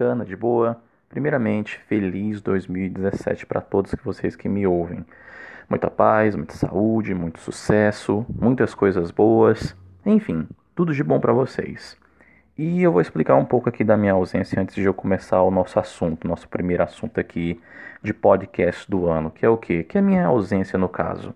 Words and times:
bacana, 0.00 0.24
de 0.24 0.34
boa. 0.34 0.80
Primeiramente, 1.10 1.78
feliz 1.86 2.40
2017 2.40 3.44
para 3.44 3.60
todos 3.60 3.94
que 3.94 4.02
vocês 4.02 4.34
que 4.34 4.48
me 4.48 4.66
ouvem. 4.66 5.04
Muita 5.68 5.90
paz, 5.90 6.34
muita 6.34 6.54
saúde, 6.54 7.14
muito 7.14 7.38
sucesso, 7.38 8.24
muitas 8.28 8.74
coisas 8.74 9.10
boas, 9.10 9.76
enfim, 10.06 10.48
tudo 10.74 10.94
de 10.94 11.04
bom 11.04 11.20
para 11.20 11.34
vocês. 11.34 11.98
E 12.56 12.82
eu 12.82 12.92
vou 12.92 13.02
explicar 13.02 13.36
um 13.36 13.44
pouco 13.44 13.68
aqui 13.68 13.84
da 13.84 13.94
minha 13.94 14.14
ausência 14.14 14.60
antes 14.60 14.74
de 14.74 14.84
eu 14.84 14.94
começar 14.94 15.42
o 15.42 15.50
nosso 15.50 15.78
assunto, 15.78 16.26
nosso 16.26 16.48
primeiro 16.48 16.82
assunto 16.82 17.20
aqui 17.20 17.60
de 18.02 18.14
podcast 18.14 18.90
do 18.90 19.06
ano, 19.06 19.30
que 19.30 19.44
é 19.44 19.48
o 19.50 19.58
quê? 19.58 19.84
Que 19.84 19.98
é 19.98 20.00
a 20.00 20.04
minha 20.04 20.24
ausência 20.26 20.78
no 20.78 20.88
caso. 20.88 21.34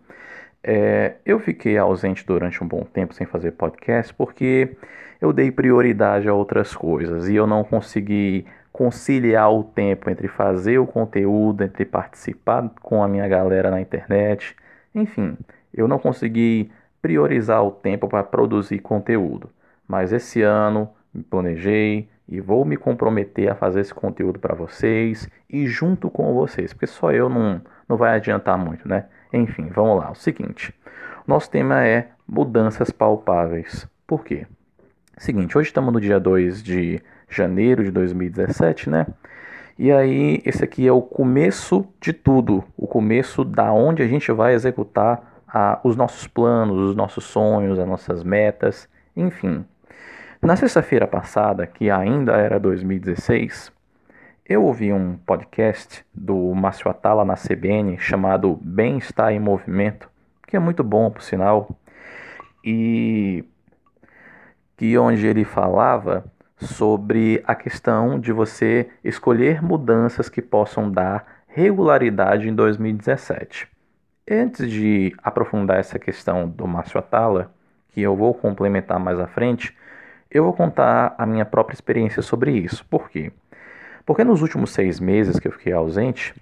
É, 0.67 1.17
eu 1.27 1.39
fiquei 1.39 1.77
ausente 1.77 2.27
durante 2.27 2.65
um 2.65 2.67
bom 2.67 2.85
tempo 2.85 3.13
sem 3.13 3.27
fazer 3.27 3.53
podcast 3.53 4.15
porque 4.15 4.75
eu 5.21 5.31
dei 5.31 5.51
prioridade 5.51 6.27
a 6.27 6.33
outras 6.33 6.75
coisas 6.75 7.29
e 7.29 7.37
eu 7.37 7.47
não 7.47 7.63
consegui 7.63 8.47
conciliar 8.73 9.53
o 9.53 9.63
tempo 9.63 10.09
entre 10.09 10.27
fazer 10.27 10.79
o 10.79 10.87
conteúdo, 10.87 11.63
entre 11.63 11.85
participar 11.85 12.71
com 12.81 13.03
a 13.03 13.09
minha 13.09 13.29
galera 13.29 13.71
na 13.71 13.79
internet. 13.79 14.57
Enfim, 14.95 15.37
eu 15.73 15.87
não 15.87 15.99
consegui 15.99 16.73
priorizar 17.03 17.63
o 17.63 17.71
tempo 17.71 18.09
para 18.09 18.25
produzir 18.25 18.79
conteúdo. 18.79 19.51
Mas 19.87 20.13
esse 20.15 20.41
ano 20.41 20.89
me 21.13 21.23
planejei 21.23 22.09
e 22.27 22.41
vou 22.41 22.65
me 22.65 22.77
comprometer 22.79 23.51
a 23.51 23.55
fazer 23.55 23.81
esse 23.81 23.93
conteúdo 23.93 24.39
para 24.39 24.55
vocês 24.55 25.29
e 25.49 25.67
junto 25.67 26.09
com 26.09 26.33
vocês, 26.33 26.73
porque 26.73 26.87
só 26.87 27.13
eu 27.13 27.29
não, 27.29 27.61
não 27.87 27.99
vai 27.99 28.17
adiantar 28.17 28.57
muito, 28.57 28.89
né? 28.89 29.05
Enfim, 29.35 29.69
vamos 29.75 29.99
lá. 29.99 30.13
O 30.13 30.15
seguinte, 30.15 30.73
nosso 31.27 31.51
tema 31.51 31.85
é 31.85 32.11
mudanças 32.27 32.93
palpáveis. 32.93 33.85
Por 34.07 34.25
quê? 34.25 34.47
Seguinte, 35.19 35.59
hoje 35.59 35.71
estamos 35.71 35.93
no 35.93 36.01
dia 36.01 36.21
2 36.21 36.63
de 36.63 37.03
janeiro 37.29 37.83
de 37.83 37.91
2017, 37.91 38.89
né? 38.89 39.07
E 39.77 39.91
aí, 39.91 40.41
esse 40.47 40.63
aqui 40.63 40.87
é 40.87 40.93
o 40.93 41.03
começo 41.03 41.85
de 42.01 42.13
tudo, 42.13 42.63
o 42.77 42.87
começo 42.87 43.45
da 43.45 43.73
onde 43.73 44.05
a 44.05 44.07
gente 44.07 44.31
vai 44.31 44.55
executar 44.55 45.43
a, 45.49 45.81
os 45.83 45.97
nossos 45.97 46.29
planos, 46.29 46.91
os 46.91 46.95
nossos 46.95 47.25
sonhos, 47.25 47.77
as 47.77 47.89
nossas 47.89 48.23
metas, 48.23 48.89
enfim. 49.17 49.65
Na 50.41 50.55
sexta-feira 50.55 51.09
passada, 51.09 51.67
que 51.67 51.91
ainda 51.91 52.35
era 52.37 52.61
2016, 52.61 53.73
eu 54.47 54.63
ouvi 54.63 54.93
um 54.93 55.17
podcast 55.17 56.05
do 56.13 56.37
Márcio 56.55 56.91
Atala 56.91 57.25
na 57.25 57.35
CBN 57.35 57.99
chamado 57.99 58.59
Bem-Estar 58.61 59.33
em 59.33 59.41
Movimento, 59.41 60.11
que 60.47 60.55
é 60.55 60.59
muito 60.59 60.85
bom, 60.85 61.11
por 61.11 61.23
sinal, 61.23 61.71
e 62.63 63.43
que 64.77 64.99
onde 64.99 65.27
ele 65.27 65.45
falava 65.45 66.25
sobre 66.59 67.43
a 67.47 67.55
questão 67.55 68.21
de 68.21 68.33
você 68.33 68.91
escolher 69.03 69.63
mudanças 69.63 70.29
que 70.29 70.43
possam 70.43 70.91
dar 70.91 71.43
regularidade 71.47 72.47
em 72.47 72.55
2017. 72.55 73.67
Antes 74.31 74.71
de 74.71 75.15
aprofundar 75.23 75.79
essa 75.79 75.99
questão 75.99 76.47
do 76.47 76.67
Márcio 76.67 76.99
Atala, 76.99 77.51
que 77.89 78.03
eu 78.03 78.15
vou 78.15 78.35
complementar 78.35 78.99
mais 79.01 79.19
à 79.19 79.27
frente, 79.27 79.75
eu 80.31 80.45
vou 80.45 80.53
contar 80.53 81.15
a 81.17 81.25
minha 81.25 81.47
própria 81.47 81.75
experiência 81.75 82.21
sobre 82.21 82.53
isso. 82.53 82.85
Por 82.87 83.09
quê? 83.09 83.33
Porque 84.05 84.25
nos 84.25 84.43
últimos 84.43 84.71
seis 84.71 85.01
meses 85.01 85.39
que 85.39 85.49
eu 85.49 85.53
fiquei 85.53 85.73
ausente, 85.73 86.35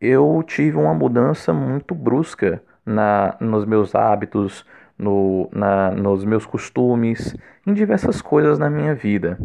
eu 0.00 0.42
tive 0.46 0.76
uma 0.76 0.94
mudança 0.94 1.52
muito 1.52 1.94
brusca 1.94 2.62
na, 2.84 3.36
nos 3.40 3.64
meus 3.64 3.94
hábitos, 3.94 4.64
no, 4.98 5.48
na, 5.52 5.90
nos 5.90 6.24
meus 6.24 6.44
costumes, 6.44 7.36
em 7.66 7.72
diversas 7.72 8.20
coisas 8.20 8.58
na 8.58 8.68
minha 8.68 8.94
vida. 8.94 9.38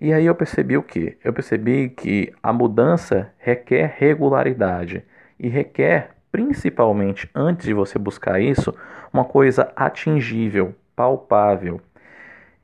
E 0.00 0.12
aí 0.12 0.26
eu 0.26 0.34
percebi 0.34 0.76
o 0.76 0.82
que? 0.82 1.16
Eu 1.24 1.32
percebi 1.32 1.88
que 1.88 2.32
a 2.42 2.52
mudança 2.52 3.32
requer 3.38 3.94
regularidade 3.96 5.02
e 5.38 5.48
requer, 5.48 6.10
principalmente 6.30 7.30
antes 7.34 7.66
de 7.66 7.72
você 7.72 7.98
buscar 7.98 8.40
isso, 8.40 8.74
uma 9.12 9.24
coisa 9.24 9.72
atingível, 9.74 10.74
palpável. 10.94 11.80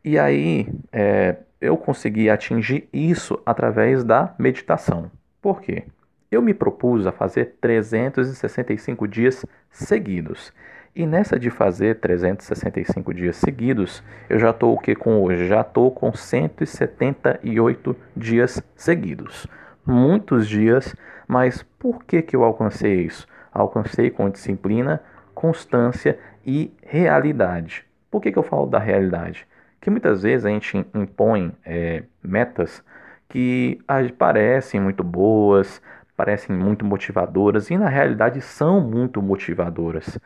E 0.05 0.19
aí, 0.19 0.69
é, 0.93 1.37
eu 1.63 1.77
consegui 1.77 2.29
atingir 2.29 2.89
isso 2.93 3.41
através 3.47 4.03
da 4.03 4.35
meditação. 4.37 5.09
Por 5.41 5.63
quê? 5.63 5.85
Eu 6.29 6.43
me 6.43 6.53
propus 6.53 7.07
a 7.07 7.13
fazer 7.13 7.55
365 7.61 9.07
dias 9.07 9.47
seguidos. 9.71 10.53
E 10.95 11.07
nessa 11.07 11.39
de 11.39 11.51
fazer 11.51 12.01
365 12.01 13.15
dias 13.15 13.37
seguidos, 13.37 14.03
eu 14.29 14.41
já 14.41 14.51
estou 14.51 14.75
o 14.75 14.79
que 14.79 14.97
com 14.97 15.23
hoje? 15.23 15.47
Já 15.47 15.61
estou 15.61 15.93
com 15.93 16.13
178 16.13 17.97
dias 18.17 18.61
seguidos. 18.75 19.47
Muitos 19.87 20.49
dias, 20.49 20.97
mas 21.29 21.63
por 21.79 22.03
que, 22.05 22.23
que 22.23 22.35
eu 22.35 22.43
alcancei 22.43 23.03
isso? 23.03 23.27
Alcancei 23.53 24.11
com 24.11 24.29
disciplina, 24.29 25.01
constância 25.33 26.19
e 26.45 26.73
realidade. 26.83 27.85
Por 28.11 28.21
que, 28.21 28.33
que 28.33 28.39
eu 28.39 28.43
falo 28.43 28.67
da 28.67 28.81
realidade? 28.81 29.47
Que 29.83 29.91
muitas 29.91 30.23
vezes 30.23 30.47
a 30.47 30.49
gente 30.49 30.87
impõe 30.95 31.53
é, 31.67 32.05
metas 32.23 32.85
que 33.29 33.81
parecem 34.17 34.81
muito 34.81 35.03
boas, 35.03 35.83
parecem 36.17 36.55
muito 36.55 36.85
motivadoras 36.85 37.69
e 37.69 37.77
na 37.77 37.89
realidade 37.89 38.41
são 38.41 38.81
muito 38.81 39.21
motivadoras. 39.21 40.19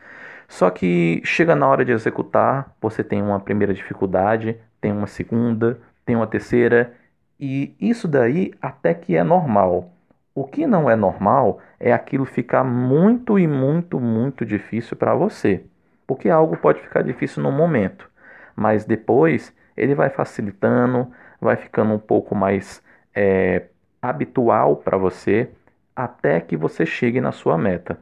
Só 0.47 0.69
que 0.69 1.21
chega 1.25 1.55
na 1.55 1.67
hora 1.67 1.83
de 1.83 1.91
executar, 1.91 2.71
você 2.79 3.03
tem 3.03 3.21
uma 3.21 3.39
primeira 3.39 3.73
dificuldade, 3.73 4.57
tem 4.79 4.91
uma 4.91 5.07
segunda, 5.07 5.79
tem 6.05 6.15
uma 6.15 6.27
terceira, 6.27 6.93
e 7.39 7.75
isso 7.81 8.07
daí 8.07 8.53
até 8.61 8.93
que 8.93 9.15
é 9.15 9.23
normal. 9.23 9.91
O 10.35 10.43
que 10.45 10.67
não 10.67 10.87
é 10.87 10.95
normal 10.95 11.59
é 11.79 11.91
aquilo 11.91 12.25
ficar 12.25 12.63
muito 12.63 13.39
e 13.39 13.47
muito, 13.47 13.99
muito 13.99 14.45
difícil 14.45 14.95
para 14.95 15.15
você. 15.15 15.63
Porque 16.05 16.29
algo 16.29 16.55
pode 16.57 16.79
ficar 16.79 17.01
difícil 17.01 17.41
no 17.41 17.51
momento 17.51 18.07
mas 18.57 18.83
depois 18.83 19.53
ele 19.77 19.93
vai 19.93 20.09
facilitando, 20.09 21.11
vai 21.39 21.55
ficando 21.55 21.93
um 21.93 21.99
pouco 21.99 22.33
mais 22.33 22.83
é, 23.15 23.67
habitual 24.01 24.77
para 24.77 24.97
você 24.97 25.49
até 25.95 26.41
que 26.41 26.57
você 26.57 26.85
chegue 26.85 27.21
na 27.21 27.31
sua 27.31 27.57
meta. 27.57 27.99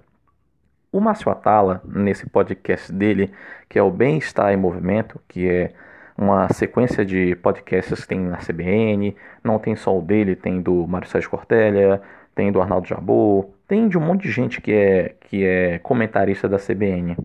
O 0.92 1.02
Márcio 1.02 1.30
Atala, 1.30 1.82
nesse 1.86 2.30
podcast 2.30 2.92
dele, 2.92 3.32
que 3.68 3.78
é 3.78 3.84
o 3.84 3.92
Bem-Estar 3.92 4.54
em 4.54 4.58
Movimento, 4.58 5.20
que 5.28 5.50
é 5.50 5.74
uma 6.18 6.48
sequência 6.54 7.06
de 7.06 7.36
podcasts 7.36 8.02
que 8.02 8.08
tem 8.08 8.20
na 8.20 8.38
CBN, 8.38 9.16
não 9.44 9.60
tem 9.60 9.76
só 9.76 9.98
o 9.98 10.02
dele, 10.02 10.38
tem 10.38 10.62
do 10.62 10.88
Mário 10.88 11.10
Sérgio 11.10 11.30
Cortelha, 11.30 12.02
tem 12.34 12.50
do 12.52 12.62
Arnaldo 12.62 12.88
Jabor, 12.88 13.50
tem 13.68 13.90
de 13.90 13.98
um 13.98 14.02
monte 14.02 14.24
de 14.24 14.32
gente 14.32 14.62
que 14.62 14.72
é, 14.72 15.16
que 15.22 15.44
é 15.44 15.80
comentarista 15.80 16.48
da 16.48 16.58
CBN. 16.58 17.18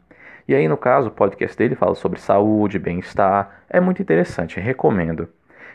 E 0.48 0.54
aí, 0.54 0.66
no 0.68 0.76
caso, 0.76 1.08
o 1.08 1.12
podcast 1.12 1.56
dele 1.56 1.74
fala 1.74 1.94
sobre 1.94 2.20
saúde, 2.20 2.78
bem-estar. 2.78 3.62
É 3.68 3.80
muito 3.80 4.02
interessante, 4.02 4.58
recomendo. 4.58 5.28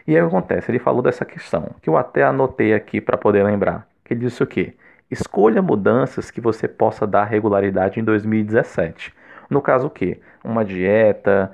E 0.07 0.15
aí 0.15 0.23
acontece? 0.23 0.69
Ele 0.71 0.79
falou 0.79 1.01
dessa 1.01 1.25
questão, 1.25 1.71
que 1.81 1.89
eu 1.89 1.97
até 1.97 2.23
anotei 2.23 2.73
aqui 2.73 3.01
para 3.01 3.17
poder 3.17 3.43
lembrar. 3.43 3.87
Que 4.03 4.13
ele 4.13 4.21
disse 4.21 4.43
o 4.43 4.47
quê? 4.47 4.73
Escolha 5.09 5.61
mudanças 5.61 6.29
que 6.29 6.41
você 6.41 6.67
possa 6.67 7.07
dar 7.07 7.25
regularidade 7.25 7.99
em 7.99 8.03
2017. 8.03 9.13
No 9.49 9.61
caso, 9.61 9.87
o 9.87 9.89
quê? 9.89 10.19
Uma 10.43 10.63
dieta, 10.63 11.51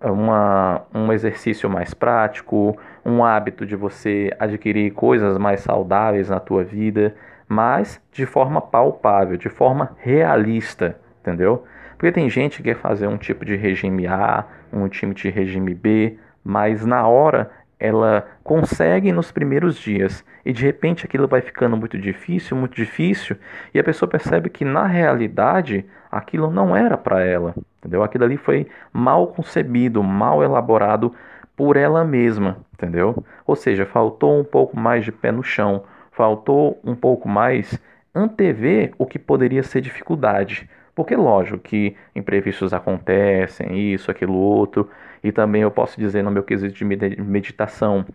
uma, 0.00 0.82
um 0.94 1.12
exercício 1.12 1.68
mais 1.68 1.94
prático, 1.94 2.76
um 3.04 3.24
hábito 3.24 3.64
de 3.64 3.76
você 3.76 4.30
adquirir 4.38 4.92
coisas 4.92 5.38
mais 5.38 5.60
saudáveis 5.60 6.28
na 6.28 6.40
tua 6.40 6.62
vida, 6.64 7.14
mas 7.48 8.00
de 8.12 8.26
forma 8.26 8.60
palpável, 8.60 9.36
de 9.36 9.48
forma 9.48 9.96
realista, 9.98 10.98
entendeu? 11.20 11.64
Porque 12.04 12.20
tem 12.20 12.28
gente 12.28 12.58
que 12.58 12.64
quer 12.64 12.76
fazer 12.76 13.06
um 13.06 13.16
tipo 13.16 13.46
de 13.46 13.56
regime 13.56 14.06
A, 14.06 14.44
um 14.70 14.86
tipo 14.90 15.14
de 15.14 15.30
regime 15.30 15.72
B, 15.72 16.18
mas 16.44 16.84
na 16.84 17.08
hora 17.08 17.50
ela 17.80 18.28
consegue 18.42 19.10
nos 19.10 19.32
primeiros 19.32 19.78
dias 19.78 20.22
e 20.44 20.52
de 20.52 20.62
repente 20.62 21.06
aquilo 21.06 21.26
vai 21.26 21.40
ficando 21.40 21.78
muito 21.78 21.96
difícil, 21.96 22.58
muito 22.58 22.76
difícil, 22.76 23.38
e 23.72 23.78
a 23.78 23.82
pessoa 23.82 24.06
percebe 24.06 24.50
que 24.50 24.66
na 24.66 24.86
realidade 24.86 25.86
aquilo 26.12 26.50
não 26.50 26.76
era 26.76 26.98
para 26.98 27.24
ela, 27.24 27.54
entendeu? 27.78 28.02
Aquilo 28.02 28.24
ali 28.24 28.36
foi 28.36 28.66
mal 28.92 29.28
concebido, 29.28 30.02
mal 30.02 30.44
elaborado 30.44 31.14
por 31.56 31.74
ela 31.74 32.04
mesma, 32.04 32.58
entendeu? 32.74 33.24
Ou 33.46 33.56
seja, 33.56 33.86
faltou 33.86 34.38
um 34.38 34.44
pouco 34.44 34.78
mais 34.78 35.06
de 35.06 35.10
pé 35.10 35.32
no 35.32 35.42
chão, 35.42 35.84
faltou 36.12 36.78
um 36.84 36.94
pouco 36.94 37.26
mais 37.26 37.80
antever 38.14 38.92
o 38.98 39.06
que 39.06 39.18
poderia 39.18 39.62
ser 39.62 39.80
dificuldade. 39.80 40.68
Porque, 40.94 41.16
lógico, 41.16 41.58
que 41.58 41.96
imprevistos 42.14 42.72
acontecem, 42.72 43.92
isso, 43.92 44.10
aquilo, 44.10 44.34
outro, 44.34 44.88
e 45.22 45.32
também 45.32 45.62
eu 45.62 45.70
posso 45.70 45.98
dizer 45.98 46.22
no 46.22 46.30
meu 46.30 46.42
quesito 46.42 46.74
de 46.74 46.84
meditação 46.84 48.06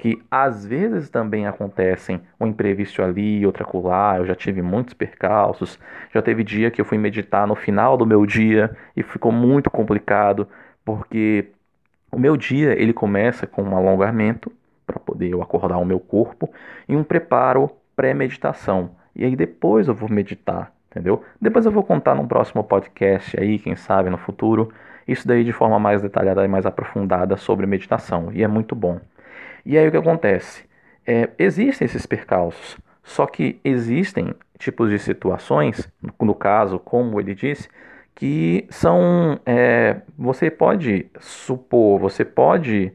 que 0.00 0.22
às 0.30 0.64
vezes 0.64 1.10
também 1.10 1.46
acontecem 1.46 2.22
um 2.40 2.46
imprevisto 2.46 3.02
ali, 3.02 3.44
outra 3.44 3.66
colar. 3.66 4.18
Eu 4.18 4.26
já 4.26 4.34
tive 4.34 4.62
muitos 4.62 4.94
percalços. 4.94 5.78
Já 6.10 6.22
teve 6.22 6.42
dia 6.42 6.70
que 6.70 6.80
eu 6.80 6.86
fui 6.86 6.96
meditar 6.96 7.46
no 7.46 7.54
final 7.54 7.98
do 7.98 8.06
meu 8.06 8.24
dia 8.24 8.74
e 8.96 9.02
ficou 9.02 9.30
muito 9.30 9.70
complicado, 9.70 10.48
porque 10.86 11.48
o 12.10 12.18
meu 12.18 12.34
dia 12.34 12.72
ele 12.80 12.94
começa 12.94 13.46
com 13.46 13.62
um 13.62 13.76
alongamento 13.76 14.50
para 14.86 14.98
poder 14.98 15.28
eu 15.28 15.42
acordar 15.42 15.76
o 15.76 15.84
meu 15.84 16.00
corpo 16.00 16.50
e 16.88 16.96
um 16.96 17.04
preparo 17.04 17.70
pré-meditação. 17.94 18.92
E 19.14 19.22
aí 19.22 19.36
depois 19.36 19.86
eu 19.86 19.94
vou 19.94 20.08
meditar, 20.08 20.72
entendeu? 20.90 21.22
Depois 21.40 21.64
eu 21.64 21.72
vou 21.72 21.82
contar 21.82 22.14
num 22.14 22.26
próximo 22.26 22.64
podcast 22.64 23.38
aí, 23.38 23.58
quem 23.58 23.76
sabe 23.76 24.10
no 24.10 24.18
futuro, 24.18 24.72
isso 25.06 25.26
daí 25.26 25.44
de 25.44 25.52
forma 25.52 25.78
mais 25.78 26.02
detalhada 26.02 26.44
e 26.44 26.48
mais 26.48 26.66
aprofundada 26.66 27.36
sobre 27.36 27.66
meditação. 27.66 28.30
E 28.32 28.42
é 28.42 28.48
muito 28.48 28.74
bom. 28.74 29.00
E 29.64 29.78
aí 29.78 29.86
o 29.88 29.90
que 29.90 29.96
acontece? 29.96 30.64
É, 31.06 31.30
existem 31.38 31.86
esses 31.86 32.06
percalços, 32.06 32.76
só 33.02 33.26
que 33.26 33.60
existem 33.64 34.34
tipos 34.58 34.90
de 34.90 34.98
situações, 34.98 35.90
no 36.20 36.34
caso, 36.34 36.78
como 36.78 37.18
ele 37.20 37.34
disse, 37.34 37.68
que 38.14 38.66
são. 38.70 39.40
É, 39.46 40.02
você 40.18 40.50
pode 40.50 41.06
supor, 41.18 41.98
você 41.98 42.24
pode. 42.24 42.92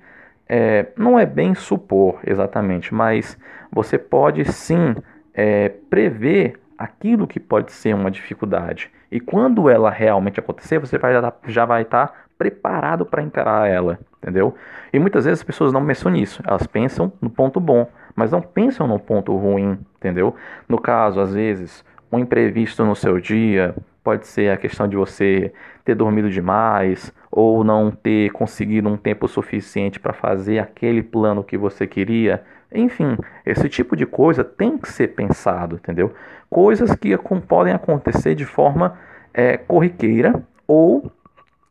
É, 0.48 0.88
não 0.95 1.18
é 1.18 1.25
bem 1.25 1.56
supor 1.56 2.19
exatamente, 2.25 2.94
mas 2.94 3.38
você 3.71 3.98
pode 3.98 4.45
sim 4.45 4.95
é, 5.33 5.69
prever 5.89 6.59
aquilo 6.77 7.27
que 7.27 7.39
pode 7.39 7.72
ser 7.72 7.94
uma 7.95 8.12
dificuldade. 8.12 8.92
E 9.12 9.19
quando 9.19 9.69
ela 9.69 9.89
realmente 9.89 10.39
acontecer, 10.39 10.80
você 10.80 10.98
vai, 10.98 11.13
já 11.48 11.66
vai 11.66 11.83
estar 11.83 12.25
preparado 12.38 13.06
para 13.06 13.24
encarar 13.24 13.69
ela, 13.69 14.00
entendeu? 14.18 14.56
E 14.92 15.00
muitas 15.00 15.25
vezes 15.25 15.39
as 15.39 15.45
pessoas 15.45 15.72
não 15.72 15.86
pensam 15.86 16.12
nisso, 16.12 16.44
elas 16.45 16.68
pensam 16.68 17.12
no 17.22 17.30
ponto 17.30 17.60
bom, 17.60 17.88
mas 18.16 18.31
não 18.31 18.42
pensam 18.42 18.88
no 18.88 19.00
ponto 19.00 19.36
ruim, 19.36 19.80
entendeu? 19.98 20.36
No 20.68 20.80
caso, 20.80 21.22
às 21.22 21.33
vezes, 21.33 21.83
um 22.12 22.19
imprevisto 22.19 22.83
no 22.83 22.95
seu 22.95 23.19
dia, 23.19 23.74
Pode 24.06 24.27
ser 24.27 24.51
a 24.51 24.57
questão 24.57 24.88
de 24.88 24.95
você 24.95 25.51
ter 25.83 25.95
dormido 25.95 26.30
demais 26.30 27.12
ou 27.31 27.63
não 27.63 27.89
ter 27.89 28.30
conseguido 28.33 28.88
um 28.88 28.95
tempo 28.95 29.27
suficiente 29.27 30.00
para 30.00 30.13
fazer 30.13 30.60
aquele 30.60 31.01
plano 31.01 31.44
que 31.44 31.57
você 31.57 31.88
queria. 31.88 32.44
Enfim, 32.71 33.17
esse 33.45 33.69
tipo 33.69 33.95
de 33.95 34.06
coisa 34.06 34.44
tem 34.44 34.77
que 34.77 34.91
ser 34.91 35.09
pensado, 35.09 35.75
entendeu? 35.75 36.13
Coisas 36.50 36.94
que 36.95 37.17
podem 37.47 37.73
acontecer 37.73 38.35
de 38.35 38.45
forma 38.45 38.97
é, 39.33 39.57
corriqueira 39.57 40.44
ou 40.67 41.12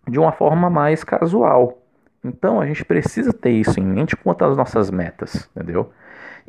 de 0.09 0.19
uma 0.19 0.33
forma 0.33 0.71
mais 0.71 1.03
casual. 1.05 1.79
Então 2.25 2.61
a 2.61 2.67
gente 2.67 2.85
precisa 2.85 3.33
ter 3.33 3.51
isso 3.51 3.79
em 3.79 3.85
mente 3.85 4.17
quanto 4.17 4.45
às 4.45 4.57
nossas 4.57 4.91
metas, 4.91 5.49
entendeu? 5.55 5.91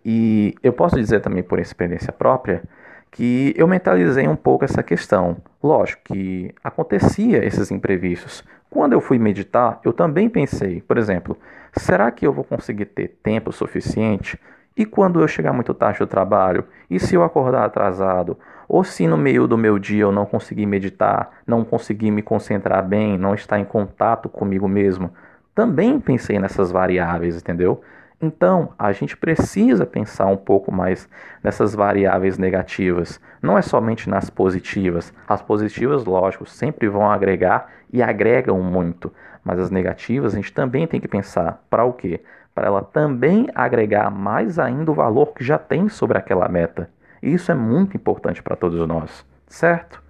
E 0.03 0.55
eu 0.61 0.71
posso 0.71 0.95
dizer 0.95 1.19
também 1.19 1.43
por 1.43 1.59
experiência 1.59 2.13
própria 2.13 2.63
que 3.11 3.53
eu 3.57 3.67
mentalizei 3.67 4.27
um 4.27 4.35
pouco 4.35 4.65
essa 4.65 4.83
questão. 4.83 5.37
Lógico 5.63 6.01
que 6.05 6.53
acontecia 6.63 7.43
esses 7.45 7.71
imprevistos. 7.71 8.43
Quando 8.75 8.91
eu 8.91 8.99
fui 8.99 9.17
meditar, 9.17 9.79
eu 9.85 9.93
também 9.93 10.27
pensei, 10.27 10.81
por 10.81 10.97
exemplo, 10.97 11.37
será 11.77 12.11
que 12.11 12.27
eu 12.27 12.33
vou 12.33 12.43
conseguir 12.43 12.87
ter 12.87 13.07
tempo 13.23 13.49
suficiente? 13.53 14.37
E 14.75 14.85
quando 14.85 15.21
eu 15.21 15.29
chegar 15.29 15.53
muito 15.53 15.73
tarde 15.73 15.99
do 15.99 16.07
trabalho? 16.07 16.65
E 16.89 16.99
se 16.99 17.15
eu 17.15 17.23
acordar 17.23 17.63
atrasado? 17.63 18.37
Ou 18.67 18.83
se 18.83 19.07
no 19.07 19.15
meio 19.15 19.47
do 19.47 19.57
meu 19.57 19.79
dia 19.79 20.01
eu 20.01 20.11
não 20.11 20.25
conseguir 20.25 20.65
meditar, 20.65 21.29
não 21.47 21.63
conseguir 21.63 22.11
me 22.11 22.21
concentrar 22.21 22.85
bem, 22.85 23.17
não 23.17 23.33
estar 23.33 23.57
em 23.57 23.63
contato 23.63 24.27
comigo 24.27 24.67
mesmo? 24.67 25.09
Também 25.55 25.97
pensei 25.97 26.37
nessas 26.37 26.69
variáveis, 26.69 27.37
entendeu? 27.37 27.81
Então, 28.25 28.73
a 28.79 28.91
gente 28.91 29.15
precisa 29.15 29.85
pensar 29.85 30.25
um 30.25 30.35
pouco 30.35 30.71
mais 30.71 31.07
nessas 31.43 31.75
variáveis 31.75 32.39
negativas, 32.39 33.21
não 33.39 33.55
é 33.55 33.61
somente 33.61 34.09
nas 34.09 34.31
positivas. 34.31 35.13
As 35.27 35.43
positivas, 35.43 36.05
lógico, 36.05 36.43
sempre 36.47 36.89
vão 36.89 37.07
agregar 37.07 37.69
e 37.93 38.01
agregam 38.01 38.59
muito, 38.63 39.13
mas 39.43 39.59
as 39.59 39.69
negativas 39.69 40.33
a 40.33 40.37
gente 40.37 40.51
também 40.51 40.87
tem 40.87 40.99
que 40.99 41.07
pensar 41.07 41.63
para 41.69 41.85
o 41.85 41.93
quê? 41.93 42.19
Para 42.55 42.65
ela 42.65 42.81
também 42.81 43.47
agregar 43.53 44.09
mais 44.09 44.57
ainda 44.57 44.89
o 44.89 44.95
valor 44.95 45.27
que 45.35 45.43
já 45.43 45.59
tem 45.59 45.87
sobre 45.87 46.17
aquela 46.17 46.49
meta. 46.49 46.89
E 47.21 47.31
isso 47.31 47.51
é 47.51 47.55
muito 47.55 47.95
importante 47.95 48.41
para 48.41 48.55
todos 48.55 48.87
nós, 48.87 49.23
certo? 49.47 50.01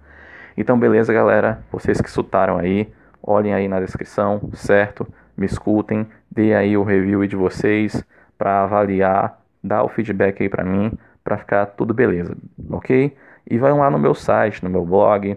Então, 0.56 0.78
beleza, 0.78 1.12
galera? 1.12 1.62
Vocês 1.70 2.00
que 2.00 2.08
escutaram 2.08 2.56
aí, 2.56 2.90
olhem 3.22 3.52
aí 3.52 3.68
na 3.68 3.78
descrição, 3.78 4.40
certo? 4.54 5.06
Me 5.36 5.44
escutem, 5.44 6.06
dê 6.36 6.54
aí 6.54 6.76
o 6.76 6.84
review 6.84 7.26
de 7.26 7.34
vocês 7.34 8.04
para 8.36 8.62
avaliar, 8.62 9.40
dá 9.64 9.82
o 9.82 9.88
feedback 9.88 10.42
aí 10.42 10.50
para 10.50 10.62
mim, 10.62 10.92
para 11.24 11.38
ficar 11.38 11.64
tudo 11.66 11.94
beleza, 11.94 12.36
ok? 12.70 13.16
E 13.50 13.58
vai 13.58 13.72
lá 13.72 13.90
no 13.90 13.98
meu 13.98 14.14
site, 14.14 14.62
no 14.62 14.68
meu 14.68 14.84
blog, 14.84 15.34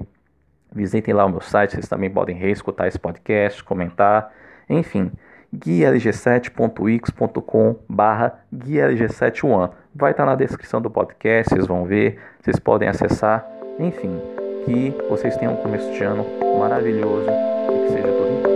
visitem 0.71 1.11
lá 1.13 1.25
o 1.25 1.29
meu 1.29 1.41
site, 1.41 1.71
vocês 1.71 1.87
também 1.87 2.11
podem 2.11 2.35
reescutar 2.35 2.87
esse 2.87 2.99
podcast, 2.99 3.63
comentar, 3.63 4.31
enfim, 4.69 5.09
guialg7.x.com 5.55 7.75
barra 7.87 8.41
guialg71 8.53 9.71
vai 9.95 10.11
estar 10.11 10.25
tá 10.25 10.29
na 10.29 10.35
descrição 10.35 10.81
do 10.81 10.91
podcast, 10.91 11.53
vocês 11.53 11.65
vão 11.65 11.85
ver, 11.85 12.19
vocês 12.41 12.59
podem 12.59 12.89
acessar, 12.89 13.47
enfim, 13.79 14.19
que 14.65 14.93
vocês 15.09 15.37
tenham 15.37 15.53
um 15.53 15.57
começo 15.57 15.89
de 15.93 16.03
ano 16.03 16.25
maravilhoso 16.59 17.29
e 17.29 17.85
que 17.85 17.93
seja 17.93 18.07
tudo 18.07 18.45
em. 18.45 18.48